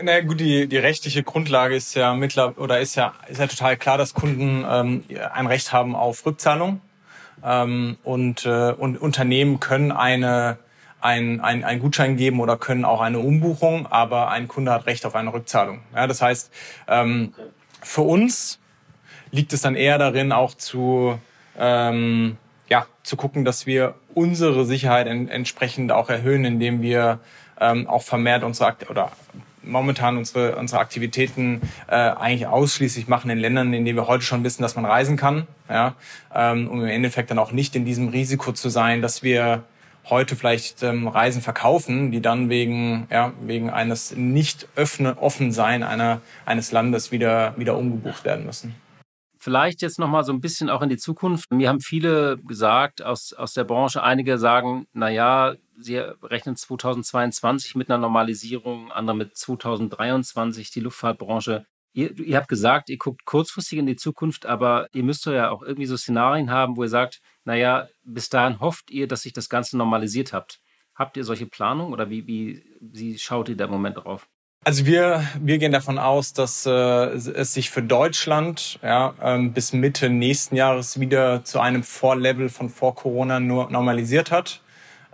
[0.00, 3.76] Na gut, die, die rechtliche Grundlage ist ja mittler oder ist ja, ist ja total
[3.76, 5.02] klar, dass Kunden ähm,
[5.34, 6.80] ein Recht haben auf Rückzahlung.
[7.44, 10.58] Ähm, und, äh, und Unternehmen können eine,
[11.00, 15.04] ein, ein, ein Gutschein geben oder können auch eine Umbuchung, aber ein Kunde hat Recht
[15.04, 15.80] auf eine Rückzahlung.
[15.92, 16.52] Ja, das heißt,
[16.86, 17.34] ähm,
[17.82, 18.60] für uns
[19.32, 21.18] liegt es dann eher darin, auch zu,
[21.58, 22.36] ähm,
[22.68, 27.18] ja, zu gucken, dass wir unsere Sicherheit en entsprechend auch erhöhen, indem wir
[27.60, 29.10] ähm, auch vermehrt unsere Akt oder
[29.64, 34.44] momentan unsere, unsere Aktivitäten äh, eigentlich ausschließlich machen in Ländern, in denen wir heute schon
[34.44, 35.46] wissen, dass man reisen kann.
[35.68, 35.94] Ja?
[36.34, 39.64] Ähm, um im Endeffekt dann auch nicht in diesem Risiko zu sein, dass wir
[40.08, 45.82] heute vielleicht ähm, Reisen verkaufen, die dann wegen, ja, wegen eines nicht öffne, offen sein
[45.82, 48.74] einer, eines Landes wieder, wieder umgebucht werden müssen.
[49.44, 51.50] Vielleicht jetzt nochmal so ein bisschen auch in die Zukunft.
[51.50, 57.74] Mir haben viele gesagt aus, aus der Branche, einige sagen, na ja, Sie rechnen 2022
[57.74, 61.66] mit einer Normalisierung, andere mit 2023, die Luftfahrtbranche.
[61.92, 65.62] Ihr, ihr habt gesagt, ihr guckt kurzfristig in die Zukunft, aber ihr müsst ja auch
[65.62, 69.48] irgendwie so Szenarien haben, wo ihr sagt, naja, bis dahin hofft ihr, dass sich das
[69.48, 70.60] Ganze normalisiert habt.
[70.94, 74.28] Habt ihr solche Planungen oder wie, wie, wie schaut ihr da im Moment drauf?
[74.64, 79.72] Also wir, wir gehen davon aus, dass äh, es sich für Deutschland ja, ähm, bis
[79.72, 84.60] Mitte nächsten Jahres wieder zu einem Vorlevel von vor Corona nur normalisiert hat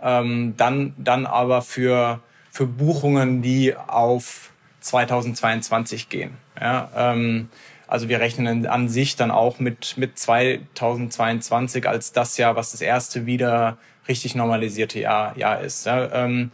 [0.01, 2.19] ähm, dann, dann aber für,
[2.51, 6.37] für Buchungen, die auf 2022 gehen.
[6.59, 7.49] Ja, ähm,
[7.87, 12.81] also wir rechnen an sich dann auch mit, mit 2022 als das Jahr, was das
[12.81, 15.85] erste wieder richtig normalisierte Jahr, Jahr ist.
[15.85, 16.51] Ja, ähm,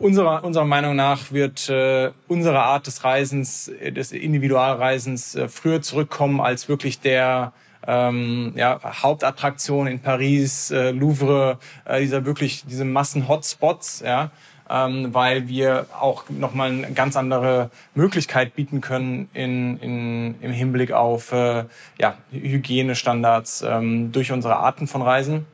[0.00, 6.40] unserer, unserer Meinung nach wird äh, unsere Art des Reisens, des Individualreisens äh, früher zurückkommen
[6.40, 7.52] als wirklich der
[7.86, 14.30] ähm, ja, Hauptattraktion in Paris, äh, Louvre, äh, dieser wirklich diese Massen-Hotspots, ja,
[14.68, 20.92] ähm, weil wir auch nochmal eine ganz andere Möglichkeit bieten können in, in, im Hinblick
[20.92, 21.64] auf äh,
[21.98, 25.46] ja, Hygienestandards ähm, durch unsere Arten von Reisen.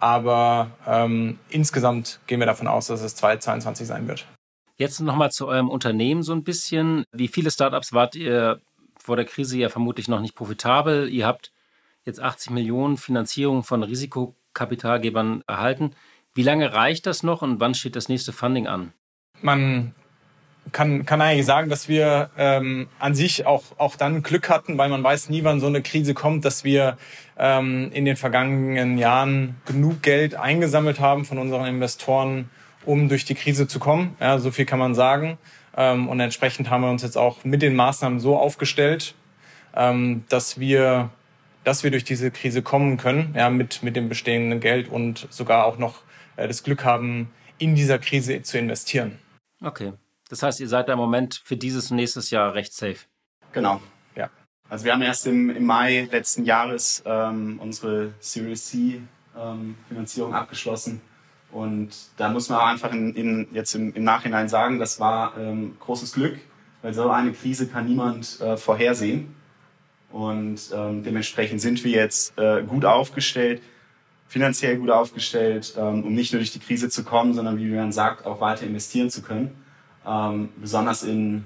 [0.00, 4.26] Aber ähm, insgesamt gehen wir davon aus, dass es 2022 sein wird.
[4.76, 7.04] Jetzt nochmal zu eurem Unternehmen so ein bisschen.
[7.12, 8.60] Wie viele Startups wart ihr
[8.98, 11.10] vor der Krise ja vermutlich noch nicht profitabel?
[11.10, 11.52] Ihr habt
[12.04, 15.92] jetzt 80 Millionen Finanzierung von Risikokapitalgebern erhalten.
[16.32, 18.94] Wie lange reicht das noch und wann steht das nächste Funding an?
[19.42, 19.94] Man
[20.72, 24.88] kann, kann eigentlich sagen, dass wir ähm, an sich auch, auch dann Glück hatten, weil
[24.88, 26.96] man weiß nie, wann so eine Krise kommt, dass wir
[27.38, 32.50] ähm, in den vergangenen Jahren genug Geld eingesammelt haben von unseren Investoren,
[32.84, 34.16] um durch die Krise zu kommen.
[34.20, 35.38] Ja, so viel kann man sagen.
[35.76, 39.14] Ähm, und entsprechend haben wir uns jetzt auch mit den Maßnahmen so aufgestellt,
[39.74, 41.10] ähm, dass wir
[41.64, 45.66] dass wir durch diese Krise kommen können, ja, mit, mit dem bestehenden Geld und sogar
[45.66, 46.02] auch noch
[46.36, 49.18] äh, das Glück haben, in dieser Krise zu investieren.
[49.62, 49.92] Okay.
[50.30, 52.98] Das heißt, ihr seid da im Moment für dieses und nächstes Jahr recht safe.
[53.52, 53.80] Genau,
[54.14, 54.30] ja.
[54.68, 59.02] Also wir haben erst im, im Mai letzten Jahres ähm, unsere Series C
[59.36, 61.00] ähm, Finanzierung abgeschlossen.
[61.50, 65.36] Und da muss man auch einfach in, in, jetzt im, im, Nachhinein sagen, das war
[65.36, 66.38] ähm, großes Glück,
[66.82, 69.34] weil so eine Krise kann niemand äh, vorhersehen.
[70.12, 73.62] Und ähm, dementsprechend sind wir jetzt äh, gut aufgestellt,
[74.28, 77.90] finanziell gut aufgestellt, ähm, um nicht nur durch die Krise zu kommen, sondern wie man
[77.90, 79.56] sagt, auch weiter investieren zu können
[80.06, 81.44] ähm, besonders in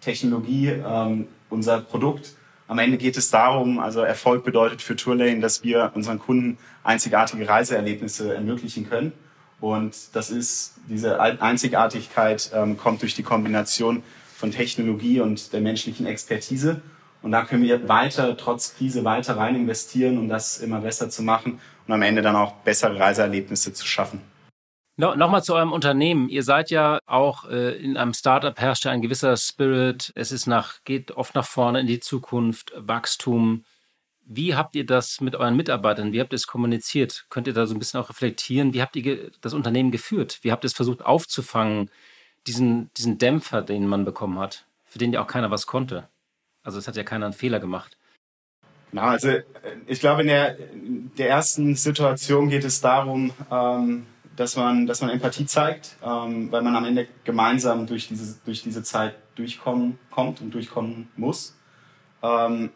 [0.00, 2.34] Technologie, ähm, unser Produkt.
[2.68, 7.48] Am Ende geht es darum, also Erfolg bedeutet für Tourlane, dass wir unseren Kunden einzigartige
[7.48, 9.12] Reiseerlebnisse ermöglichen können.
[9.60, 14.02] Und das ist, diese Einzigartigkeit ähm, kommt durch die Kombination
[14.36, 16.80] von Technologie und der menschlichen Expertise.
[17.22, 21.22] Und da können wir weiter, trotz Krise, weiter rein investieren, um das immer besser zu
[21.22, 24.20] machen und am Ende dann auch bessere Reiseerlebnisse zu schaffen.
[25.00, 26.28] No, Nochmal zu eurem Unternehmen.
[26.28, 30.10] Ihr seid ja auch äh, in einem Startup herrscht ja ein gewisser Spirit.
[30.16, 33.64] Es ist nach, geht oft nach vorne in die Zukunft, Wachstum.
[34.24, 36.12] Wie habt ihr das mit euren Mitarbeitern?
[36.12, 37.26] Wie habt ihr es kommuniziert?
[37.30, 38.74] Könnt ihr da so ein bisschen auch reflektieren?
[38.74, 40.40] Wie habt ihr das Unternehmen geführt?
[40.42, 41.92] Wie habt ihr es versucht aufzufangen,
[42.48, 46.08] diesen, diesen Dämpfer, den man bekommen hat, für den ja auch keiner was konnte?
[46.64, 47.96] Also es hat ja keiner einen Fehler gemacht.
[48.90, 49.44] Na, also äh,
[49.86, 50.56] ich glaube, in der,
[51.18, 54.06] der ersten Situation geht es darum, ähm,
[54.38, 58.62] dass man, dass man Empathie zeigt, ähm, weil man am Ende gemeinsam durch diese, durch
[58.62, 61.56] diese Zeit durchkommen kommt und durchkommen muss.
[62.22, 62.70] Ähm,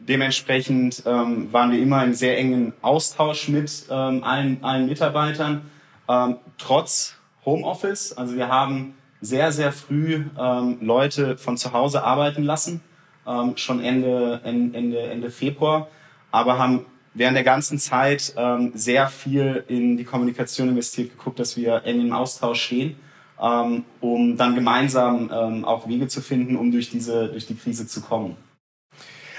[0.00, 5.70] dementsprechend ähm, waren wir immer in sehr engen Austausch mit ähm, allen, allen Mitarbeitern,
[6.08, 7.14] ähm, trotz
[7.44, 8.12] Homeoffice.
[8.12, 12.80] Also wir haben sehr, sehr früh ähm, Leute von zu Hause arbeiten lassen,
[13.24, 15.86] ähm, schon Ende, Ende, Ende Februar,
[16.32, 21.56] aber haben während der ganzen Zeit ähm, sehr viel in die Kommunikation investiert, geguckt, dass
[21.56, 22.96] wir eng im Austausch stehen,
[23.40, 27.86] ähm, um dann gemeinsam ähm, auch Wege zu finden, um durch diese durch die Krise
[27.86, 28.36] zu kommen.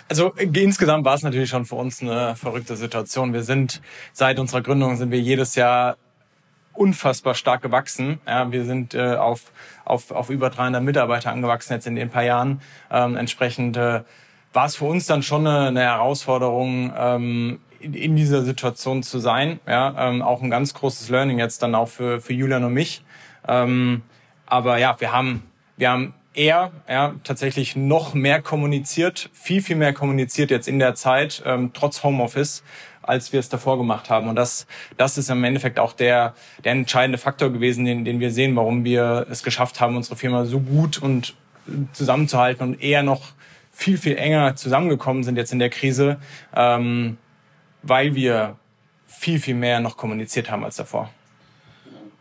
[0.09, 3.33] Also insgesamt war es natürlich schon für uns eine verrückte Situation.
[3.33, 3.81] Wir sind
[4.11, 5.97] seit unserer Gründung sind wir jedes Jahr
[6.73, 8.19] unfassbar stark gewachsen.
[8.27, 9.51] Ja, wir sind äh, auf,
[9.85, 12.61] auf, auf über 300 Mitarbeiter angewachsen jetzt in den paar Jahren.
[12.91, 14.01] Ähm, entsprechend äh,
[14.53, 19.59] war es für uns dann schon eine, eine Herausforderung, ähm, in, dieser Situation zu sein.
[19.67, 23.03] Ja, ähm, auch ein ganz großes Learning jetzt dann auch für, für Julian und mich.
[23.47, 24.01] Ähm,
[24.45, 25.43] aber ja, wir haben,
[25.77, 30.95] wir haben eher ja, tatsächlich noch mehr kommuniziert, viel, viel mehr kommuniziert jetzt in der
[30.95, 32.63] Zeit, ähm, trotz Homeoffice,
[33.01, 34.29] als wir es davor gemacht haben.
[34.29, 34.65] Und das,
[34.97, 38.83] das ist im Endeffekt auch der, der entscheidende Faktor gewesen, den, den wir sehen, warum
[38.83, 41.35] wir es geschafft haben, unsere Firma so gut und
[41.93, 43.33] zusammenzuhalten und eher noch
[43.71, 46.17] viel, viel enger zusammengekommen sind jetzt in der Krise,
[46.55, 47.17] ähm,
[47.83, 48.57] weil wir
[49.05, 51.09] viel, viel mehr noch kommuniziert haben als davor.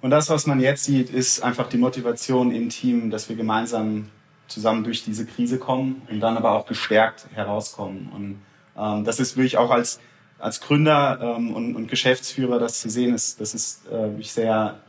[0.00, 4.08] Und das, was man jetzt sieht, ist einfach die Motivation im Team, dass wir gemeinsam
[4.48, 8.10] zusammen durch diese Krise kommen und dann aber auch gestärkt herauskommen.
[8.14, 8.42] Und
[8.76, 10.00] ähm, das ist wirklich auch als,
[10.38, 14.80] als Gründer ähm, und, und Geschäftsführer das zu sehen, ist, das ist äh, wirklich sehr,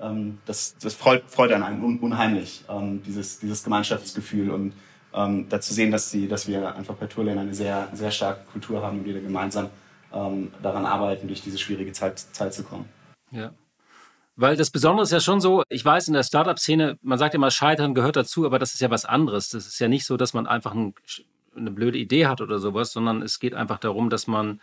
[0.00, 4.72] äh, ähm, das, das freut, freut an einem unheimlich, ähm, dieses, dieses Gemeinschaftsgefühl und
[5.16, 8.82] ähm, dazu sehen, dass, die, dass wir einfach bei Tourlane eine sehr, sehr starke Kultur
[8.82, 9.70] haben und wir gemeinsam
[10.12, 12.88] ähm, daran arbeiten, durch diese schwierige Zeit, Zeit zu kommen.
[13.30, 13.52] Ja.
[14.36, 17.50] Weil das Besondere ist ja schon so, ich weiß, in der Startup-Szene, man sagt immer,
[17.50, 19.48] Scheitern gehört dazu, aber das ist ja was anderes.
[19.48, 20.94] Das ist ja nicht so, dass man einfach ein,
[21.56, 24.60] eine blöde Idee hat oder sowas, sondern es geht einfach darum, dass man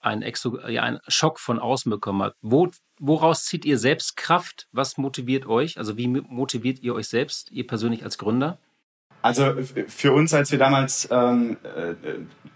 [0.00, 2.34] einen, Exo, ja, einen Schock von außen bekommen hat.
[2.40, 4.68] Wo, woraus zieht ihr selbst Kraft?
[4.70, 5.76] Was motiviert euch?
[5.76, 8.58] Also wie motiviert ihr euch selbst, ihr persönlich als Gründer?
[9.22, 9.54] Also
[9.88, 11.94] für uns, als wir damals ähm, äh,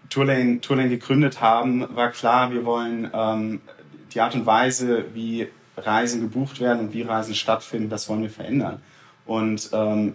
[0.08, 3.60] Tourlane, Tourlane gegründet haben, war klar, wir wollen ähm,
[4.12, 8.30] die Art und Weise, wie Reisen gebucht werden und wie Reisen stattfinden, das wollen wir
[8.30, 8.80] verändern.
[9.26, 10.14] Und ähm,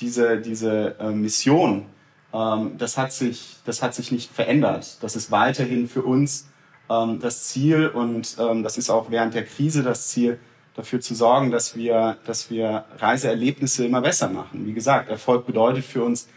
[0.00, 1.86] diese, diese äh, Mission,
[2.32, 4.98] ähm, das, hat sich, das hat sich nicht verändert.
[5.02, 6.48] Das ist weiterhin für uns
[6.88, 10.38] ähm, das Ziel und ähm, das ist auch während der Krise das Ziel,
[10.74, 14.66] dafür zu sorgen, dass wir, dass wir Reiseerlebnisse immer besser machen.
[14.66, 16.28] Wie gesagt, Erfolg bedeutet für uns,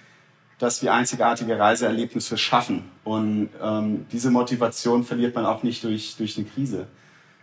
[0.60, 2.90] dass wir einzigartige Reiseerlebnisse schaffen.
[3.04, 6.88] Und ähm, diese Motivation verliert man auch nicht durch, durch eine Krise.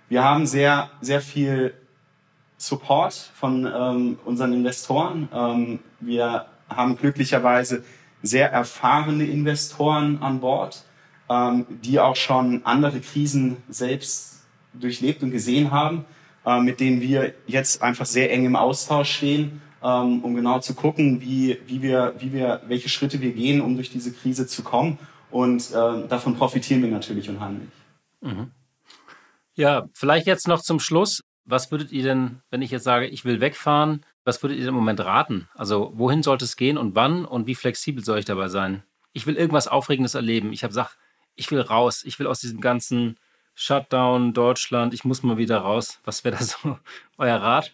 [0.09, 1.75] Wir haben sehr, sehr viel
[2.57, 5.29] Support von ähm, unseren Investoren.
[5.33, 7.85] Ähm, wir haben glücklicherweise
[8.23, 10.85] sehr erfahrene Investoren an Bord,
[11.29, 14.43] ähm, die auch schon andere Krisen selbst
[14.75, 16.05] durchlebt und gesehen haben,
[16.45, 20.75] äh, mit denen wir jetzt einfach sehr eng im Austausch stehen, ähm, um genau zu
[20.75, 24.63] gucken, wie, wie, wir, wie wir, welche Schritte wir gehen, um durch diese Krise zu
[24.63, 24.99] kommen.
[25.31, 27.69] Und äh, davon profitieren wir natürlich unheimlich.
[28.21, 28.51] Mhm.
[29.55, 31.23] Ja, vielleicht jetzt noch zum Schluss.
[31.45, 34.75] Was würdet ihr denn, wenn ich jetzt sage, ich will wegfahren, was würdet ihr im
[34.75, 35.49] Moment raten?
[35.55, 38.83] Also wohin sollte es gehen und wann und wie flexibel soll ich dabei sein?
[39.13, 40.53] Ich will irgendwas Aufregendes erleben.
[40.53, 40.97] Ich habe gesagt,
[41.35, 42.03] ich will raus.
[42.05, 43.17] Ich will aus diesem ganzen
[43.61, 44.95] Shutdown Deutschland.
[44.95, 46.01] Ich muss mal wieder raus.
[46.05, 46.79] Was wäre da so
[47.19, 47.73] euer Rat?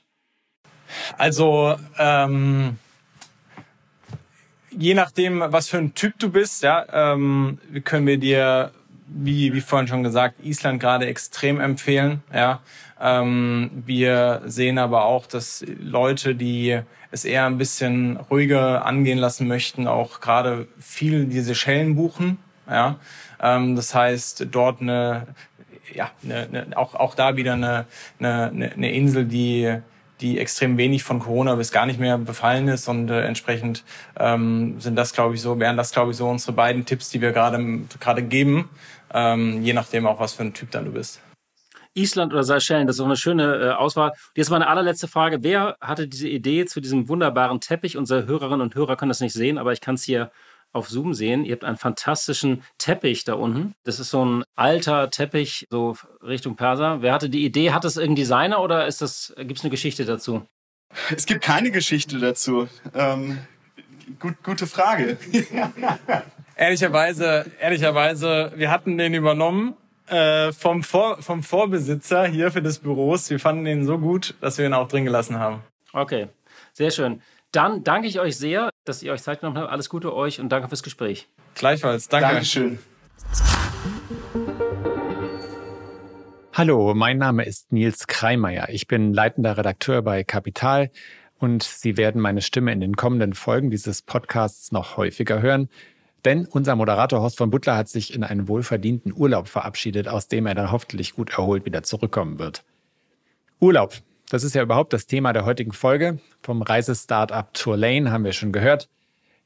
[1.16, 2.78] Also ähm,
[4.70, 8.72] je nachdem, was für ein Typ du bist, ja, ähm, können wir dir,
[9.06, 12.20] wie, wie vorhin schon gesagt, Island gerade extrem empfehlen.
[12.34, 12.62] Ja,
[13.00, 16.80] ähm, wir sehen aber auch, dass Leute, die
[17.12, 22.38] es eher ein bisschen ruhiger angehen lassen möchten, auch gerade viel diese Schellen buchen.
[22.68, 22.98] Ja,
[23.40, 25.28] ähm, das heißt, dort eine,
[25.94, 27.86] ja, eine, eine, auch, auch da wieder eine,
[28.18, 29.80] eine, eine Insel, die
[30.20, 33.84] die extrem wenig von Corona bis gar nicht mehr befallen ist und äh, entsprechend
[34.18, 37.20] ähm, sind das glaube ich so wären das glaube ich so unsere beiden Tipps, die
[37.20, 38.70] wir gerade gerade geben,
[39.12, 41.20] ähm, je nachdem auch was für ein Typ dann du bist.
[41.96, 44.12] Island oder Seychellen, das ist auch eine schöne äh, Auswahl.
[44.34, 45.38] Jetzt meine allerletzte Frage.
[45.42, 47.96] Wer hatte diese Idee zu diesem wunderbaren Teppich?
[47.96, 50.30] Unsere Hörerinnen und Hörer können das nicht sehen, aber ich kann es hier
[50.76, 51.44] auf Zoom sehen.
[51.44, 53.74] Ihr habt einen fantastischen Teppich da unten.
[53.84, 57.02] Das ist so ein alter Teppich, so Richtung Perser.
[57.02, 57.72] Wer hatte die Idee?
[57.72, 60.46] Hat es irgendein Designer oder gibt es eine Geschichte dazu?
[61.14, 62.68] Es gibt keine Geschichte dazu.
[62.94, 63.38] Ähm,
[64.20, 65.18] gut, gute Frage.
[66.56, 69.74] ehrlicherweise, ehrlicherweise, wir hatten den übernommen
[70.08, 73.28] äh, vom, Vor vom Vorbesitzer hier für das Büros.
[73.30, 75.62] Wir fanden den so gut, dass wir ihn auch drin gelassen haben.
[75.92, 76.28] Okay,
[76.72, 77.22] sehr schön.
[77.56, 79.72] Dann danke ich euch sehr, dass ihr euch Zeit genommen habt.
[79.72, 81.26] Alles Gute euch und danke fürs Gespräch.
[81.54, 82.06] Gleichfalls.
[82.06, 82.28] Danke.
[82.28, 82.78] Dankeschön.
[86.52, 88.68] Hallo, mein Name ist Nils Kreimeier.
[88.68, 90.90] Ich bin leitender Redakteur bei Kapital
[91.38, 95.70] und Sie werden meine Stimme in den kommenden Folgen dieses Podcasts noch häufiger hören.
[96.26, 100.44] Denn unser Moderator Horst von Butler hat sich in einen wohlverdienten Urlaub verabschiedet, aus dem
[100.44, 102.64] er dann hoffentlich gut erholt wieder zurückkommen wird.
[103.60, 103.94] Urlaub,
[104.28, 106.18] das ist ja überhaupt das Thema der heutigen Folge.
[106.42, 108.88] Vom Reisestartup Tourlane haben wir schon gehört.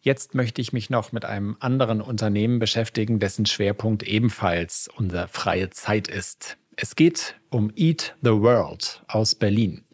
[0.03, 5.69] Jetzt möchte ich mich noch mit einem anderen Unternehmen beschäftigen, dessen Schwerpunkt ebenfalls unsere freie
[5.71, 6.57] Zeit ist.
[6.77, 9.85] Es geht um Eat the World aus Berlin.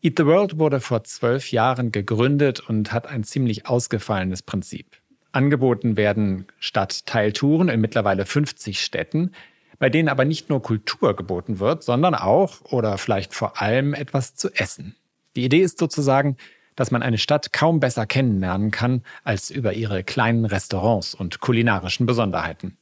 [0.00, 4.86] Eat the World wurde vor zwölf Jahren gegründet und hat ein ziemlich ausgefallenes Prinzip.
[5.32, 9.32] Angeboten werden Stadtteiltouren in mittlerweile 50 Städten,
[9.78, 14.34] bei denen aber nicht nur Kultur geboten wird, sondern auch oder vielleicht vor allem etwas
[14.34, 14.96] zu essen.
[15.36, 16.36] Die Idee ist sozusagen,
[16.76, 22.06] dass man eine Stadt kaum besser kennenlernen kann als über ihre kleinen Restaurants und kulinarischen
[22.06, 22.76] Besonderheiten.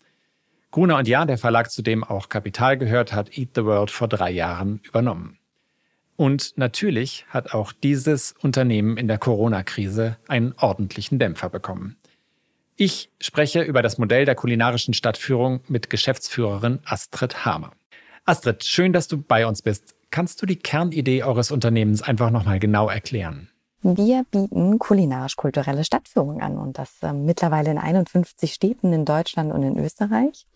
[0.70, 4.08] Gruner und Jahr, der Verlag, zu dem auch Kapital gehört, hat Eat the World vor
[4.08, 5.38] drei Jahren übernommen.
[6.16, 11.96] Und natürlich hat auch dieses Unternehmen in der Corona-Krise einen ordentlichen Dämpfer bekommen.
[12.76, 17.70] Ich spreche über das Modell der kulinarischen Stadtführung mit Geschäftsführerin Astrid Hamer.
[18.24, 19.94] Astrid, schön, dass du bei uns bist.
[20.10, 23.48] Kannst du die Kernidee eures Unternehmens einfach nochmal genau erklären?
[23.82, 29.62] Wir bieten kulinarisch-kulturelle Stadtführung an und das äh, mittlerweile in 51 Städten in Deutschland und
[29.62, 30.46] in Österreich.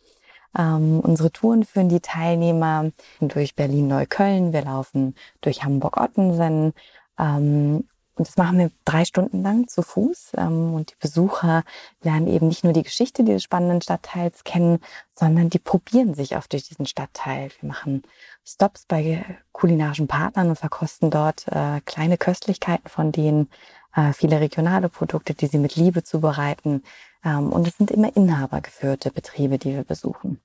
[0.59, 6.73] Ähm, unsere Touren führen die Teilnehmer durch Berlin-Neukölln, wir laufen durch Hamburg-Ottensen
[7.19, 7.85] ähm,
[8.19, 10.33] und das machen wir drei Stunden lang zu Fuß.
[10.37, 11.63] Ähm, und die Besucher
[12.03, 14.81] lernen eben nicht nur die Geschichte dieses spannenden Stadtteils kennen,
[15.15, 17.51] sondern die probieren sich auch durch diesen Stadtteil.
[17.61, 18.03] Wir machen
[18.45, 23.49] Stops bei kulinarischen Partnern und verkosten dort äh, kleine Köstlichkeiten von denen,
[23.95, 26.83] äh, viele regionale Produkte, die sie mit Liebe zubereiten.
[27.25, 30.41] Ähm, und es sind immer inhabergeführte Betriebe, die wir besuchen.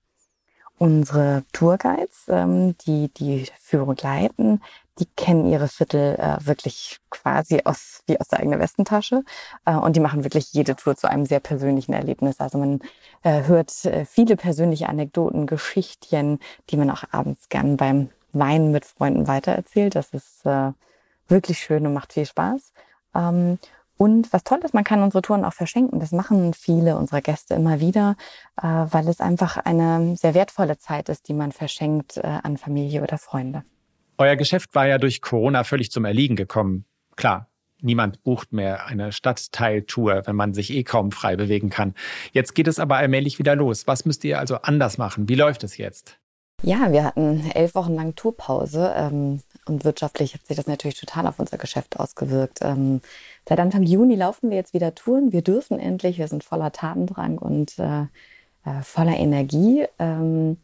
[0.78, 4.62] Unsere Tourguides, ähm, die die Führung leiten,
[5.00, 9.24] die kennen ihre Viertel äh, wirklich quasi aus, wie aus der eigenen Westentasche.
[9.66, 12.40] Äh, und die machen wirklich jede Tour zu einem sehr persönlichen Erlebnis.
[12.40, 12.80] Also man
[13.24, 18.86] äh, hört äh, viele persönliche Anekdoten, Geschichtchen, die man auch abends gern beim Weinen mit
[18.86, 19.96] Freunden weitererzählt.
[19.96, 20.72] Das ist äh,
[21.28, 22.74] wirklich schön und macht viel Spaß.
[23.16, 23.58] Ähm,
[23.98, 26.00] und was toll ist, man kann unsere Touren auch verschenken.
[26.00, 28.16] Das machen viele unserer Gäste immer wieder,
[28.62, 33.02] äh, weil es einfach eine sehr wertvolle Zeit ist, die man verschenkt äh, an Familie
[33.02, 33.64] oder Freunde.
[34.24, 36.86] Euer Geschäft war ja durch Corona völlig zum Erliegen gekommen.
[37.18, 37.50] Klar,
[37.82, 41.94] niemand bucht mehr eine Stadtteiltour, wenn man sich eh kaum frei bewegen kann.
[42.32, 43.86] Jetzt geht es aber allmählich wieder los.
[43.86, 45.28] Was müsst ihr also anders machen?
[45.28, 46.20] Wie läuft es jetzt?
[46.62, 48.94] Ja, wir hatten elf Wochen lang Tourpause.
[48.96, 52.60] Ähm, und wirtschaftlich hat sich das natürlich total auf unser Geschäft ausgewirkt.
[52.62, 53.02] Ähm,
[53.46, 55.34] seit Anfang Juni laufen wir jetzt wieder Touren.
[55.34, 58.04] Wir dürfen endlich, wir sind voller Tatendrang und äh,
[58.64, 59.86] äh, voller Energie.
[60.00, 60.60] Ähm,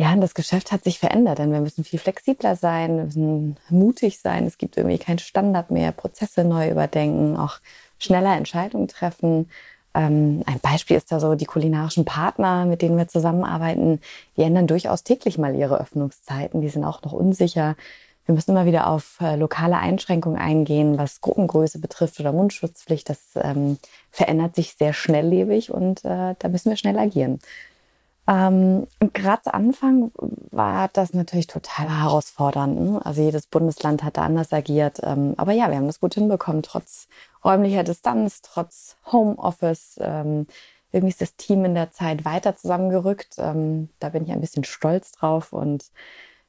[0.00, 3.58] ja, und das Geschäft hat sich verändert, denn wir müssen viel flexibler sein, wir müssen
[3.68, 4.46] mutig sein.
[4.46, 7.58] Es gibt irgendwie keinen Standard mehr, Prozesse neu überdenken, auch
[7.98, 9.50] schneller Entscheidungen treffen.
[9.92, 14.00] Ähm, ein Beispiel ist da so die kulinarischen Partner, mit denen wir zusammenarbeiten.
[14.38, 16.62] Die ändern durchaus täglich mal ihre Öffnungszeiten.
[16.62, 17.76] Die sind auch noch unsicher.
[18.24, 23.10] Wir müssen immer wieder auf äh, lokale Einschränkungen eingehen, was Gruppengröße betrifft oder Mundschutzpflicht.
[23.10, 23.76] Das ähm,
[24.10, 27.38] verändert sich sehr schnelllebig und äh, da müssen wir schnell agieren.
[28.28, 30.12] Ähm, und gerade zu Anfang
[30.50, 32.80] war das natürlich total herausfordernd.
[32.80, 33.00] Ne?
[33.04, 35.00] Also jedes Bundesland hat da anders agiert.
[35.02, 37.08] Ähm, aber ja, wir haben das gut hinbekommen, trotz
[37.44, 39.98] räumlicher Distanz, trotz Homeoffice.
[40.00, 40.46] Ähm,
[40.92, 43.36] irgendwie ist das Team in der Zeit weiter zusammengerückt.
[43.38, 45.90] Ähm, da bin ich ein bisschen stolz drauf und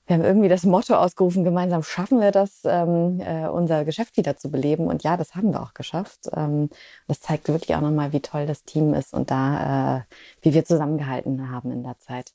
[0.07, 4.35] wir haben irgendwie das Motto ausgerufen, gemeinsam schaffen wir das, ähm, äh, unser Geschäft wieder
[4.35, 4.87] zu beleben.
[4.87, 6.29] Und ja, das haben wir auch geschafft.
[6.33, 6.69] Ähm,
[7.07, 10.01] das zeigt wirklich auch nochmal, wie toll das Team ist und da, äh,
[10.41, 12.33] wie wir zusammengehalten haben in der Zeit.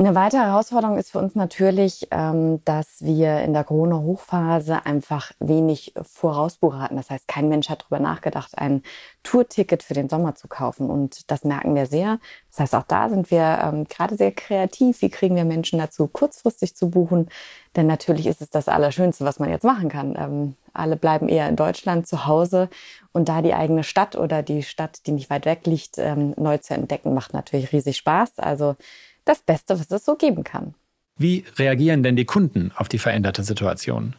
[0.00, 5.92] Eine weitere Herausforderung ist für uns natürlich, ähm, dass wir in der Corona-Hochphase einfach wenig
[6.00, 6.96] Vorausbucher hatten.
[6.96, 8.82] Das heißt, kein Mensch hat darüber nachgedacht, ein
[9.24, 10.88] Tourticket für den Sommer zu kaufen.
[10.88, 12.18] Und das merken wir sehr.
[12.48, 15.02] Das heißt, auch da sind wir ähm, gerade sehr kreativ.
[15.02, 17.28] Wie kriegen wir Menschen dazu, kurzfristig zu buchen?
[17.76, 20.16] Denn natürlich ist es das Allerschönste, was man jetzt machen kann.
[20.18, 22.70] Ähm, alle bleiben eher in Deutschland zu Hause.
[23.12, 26.74] Und da die eigene Stadt oder die Stadt, die nicht weit weg liegt, neu zu
[26.74, 28.38] entdecken, macht natürlich riesig Spaß.
[28.38, 28.76] Also
[29.24, 30.74] das Beste, was es so geben kann.
[31.16, 34.14] Wie reagieren denn die Kunden auf die veränderte Situation?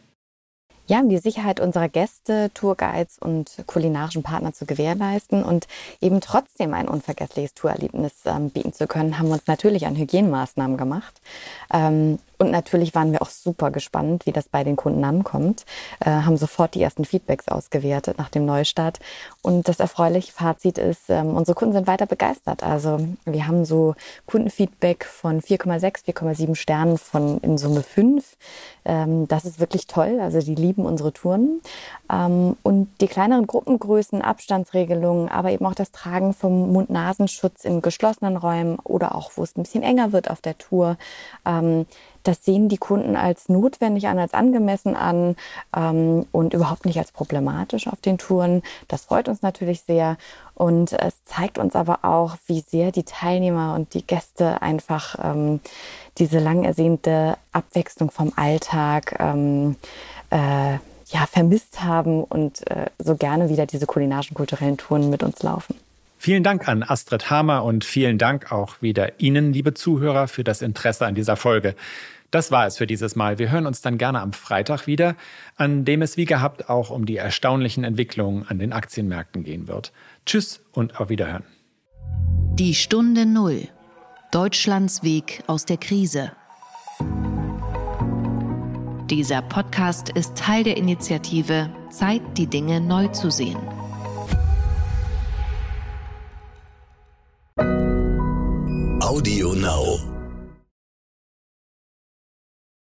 [0.88, 5.66] ja, um die Sicherheit unserer Gäste, Tourguides und kulinarischen Partner zu gewährleisten und
[6.00, 10.76] eben trotzdem ein unvergessliches Tourerlebnis ähm, bieten zu können, haben wir uns natürlich an Hygienemaßnahmen
[10.76, 11.20] gemacht.
[11.72, 15.64] Ähm, und natürlich waren wir auch super gespannt, wie das bei den Kunden ankommt,
[16.00, 18.98] äh, haben sofort die ersten Feedbacks ausgewertet nach dem Neustart.
[19.42, 22.64] Und das erfreuliche Fazit ist, ähm, unsere Kunden sind weiter begeistert.
[22.64, 23.94] Also wir haben so
[24.26, 28.36] Kundenfeedback von 4,6, 4,7 Sternen von in Summe 5.
[28.84, 30.18] Ähm, das ist wirklich toll.
[30.20, 31.60] Also die lieben unsere Touren.
[32.12, 38.36] Ähm, und die kleineren Gruppengrößen, Abstandsregelungen, aber eben auch das Tragen vom Mund-Nasenschutz in geschlossenen
[38.36, 40.96] Räumen oder auch, wo es ein bisschen enger wird auf der Tour,
[41.46, 41.86] ähm,
[42.22, 45.36] das sehen die Kunden als notwendig an, als angemessen an
[45.76, 48.62] ähm, und überhaupt nicht als problematisch auf den Touren.
[48.88, 50.16] Das freut uns natürlich sehr.
[50.54, 55.60] Und es zeigt uns aber auch, wie sehr die Teilnehmer und die Gäste einfach ähm,
[56.18, 59.76] diese lang ersehnte Abwechslung vom Alltag ähm,
[60.30, 60.74] äh,
[61.12, 65.74] ja, vermisst haben und äh, so gerne wieder diese kulinarischen, kulturellen Touren mit uns laufen.
[66.24, 70.62] Vielen Dank an Astrid Hamer und vielen Dank auch wieder Ihnen, liebe Zuhörer, für das
[70.62, 71.74] Interesse an dieser Folge.
[72.30, 73.40] Das war es für dieses Mal.
[73.40, 75.16] Wir hören uns dann gerne am Freitag wieder,
[75.56, 79.90] an dem es wie gehabt auch um die erstaunlichen Entwicklungen an den Aktienmärkten gehen wird.
[80.24, 81.42] Tschüss und auf Wiederhören.
[82.54, 83.66] Die Stunde Null.
[84.30, 86.30] Deutschlands Weg aus der Krise.
[89.10, 93.58] Dieser Podcast ist Teil der Initiative Zeit, die Dinge neu zu sehen.
[99.12, 100.11] Audio Now.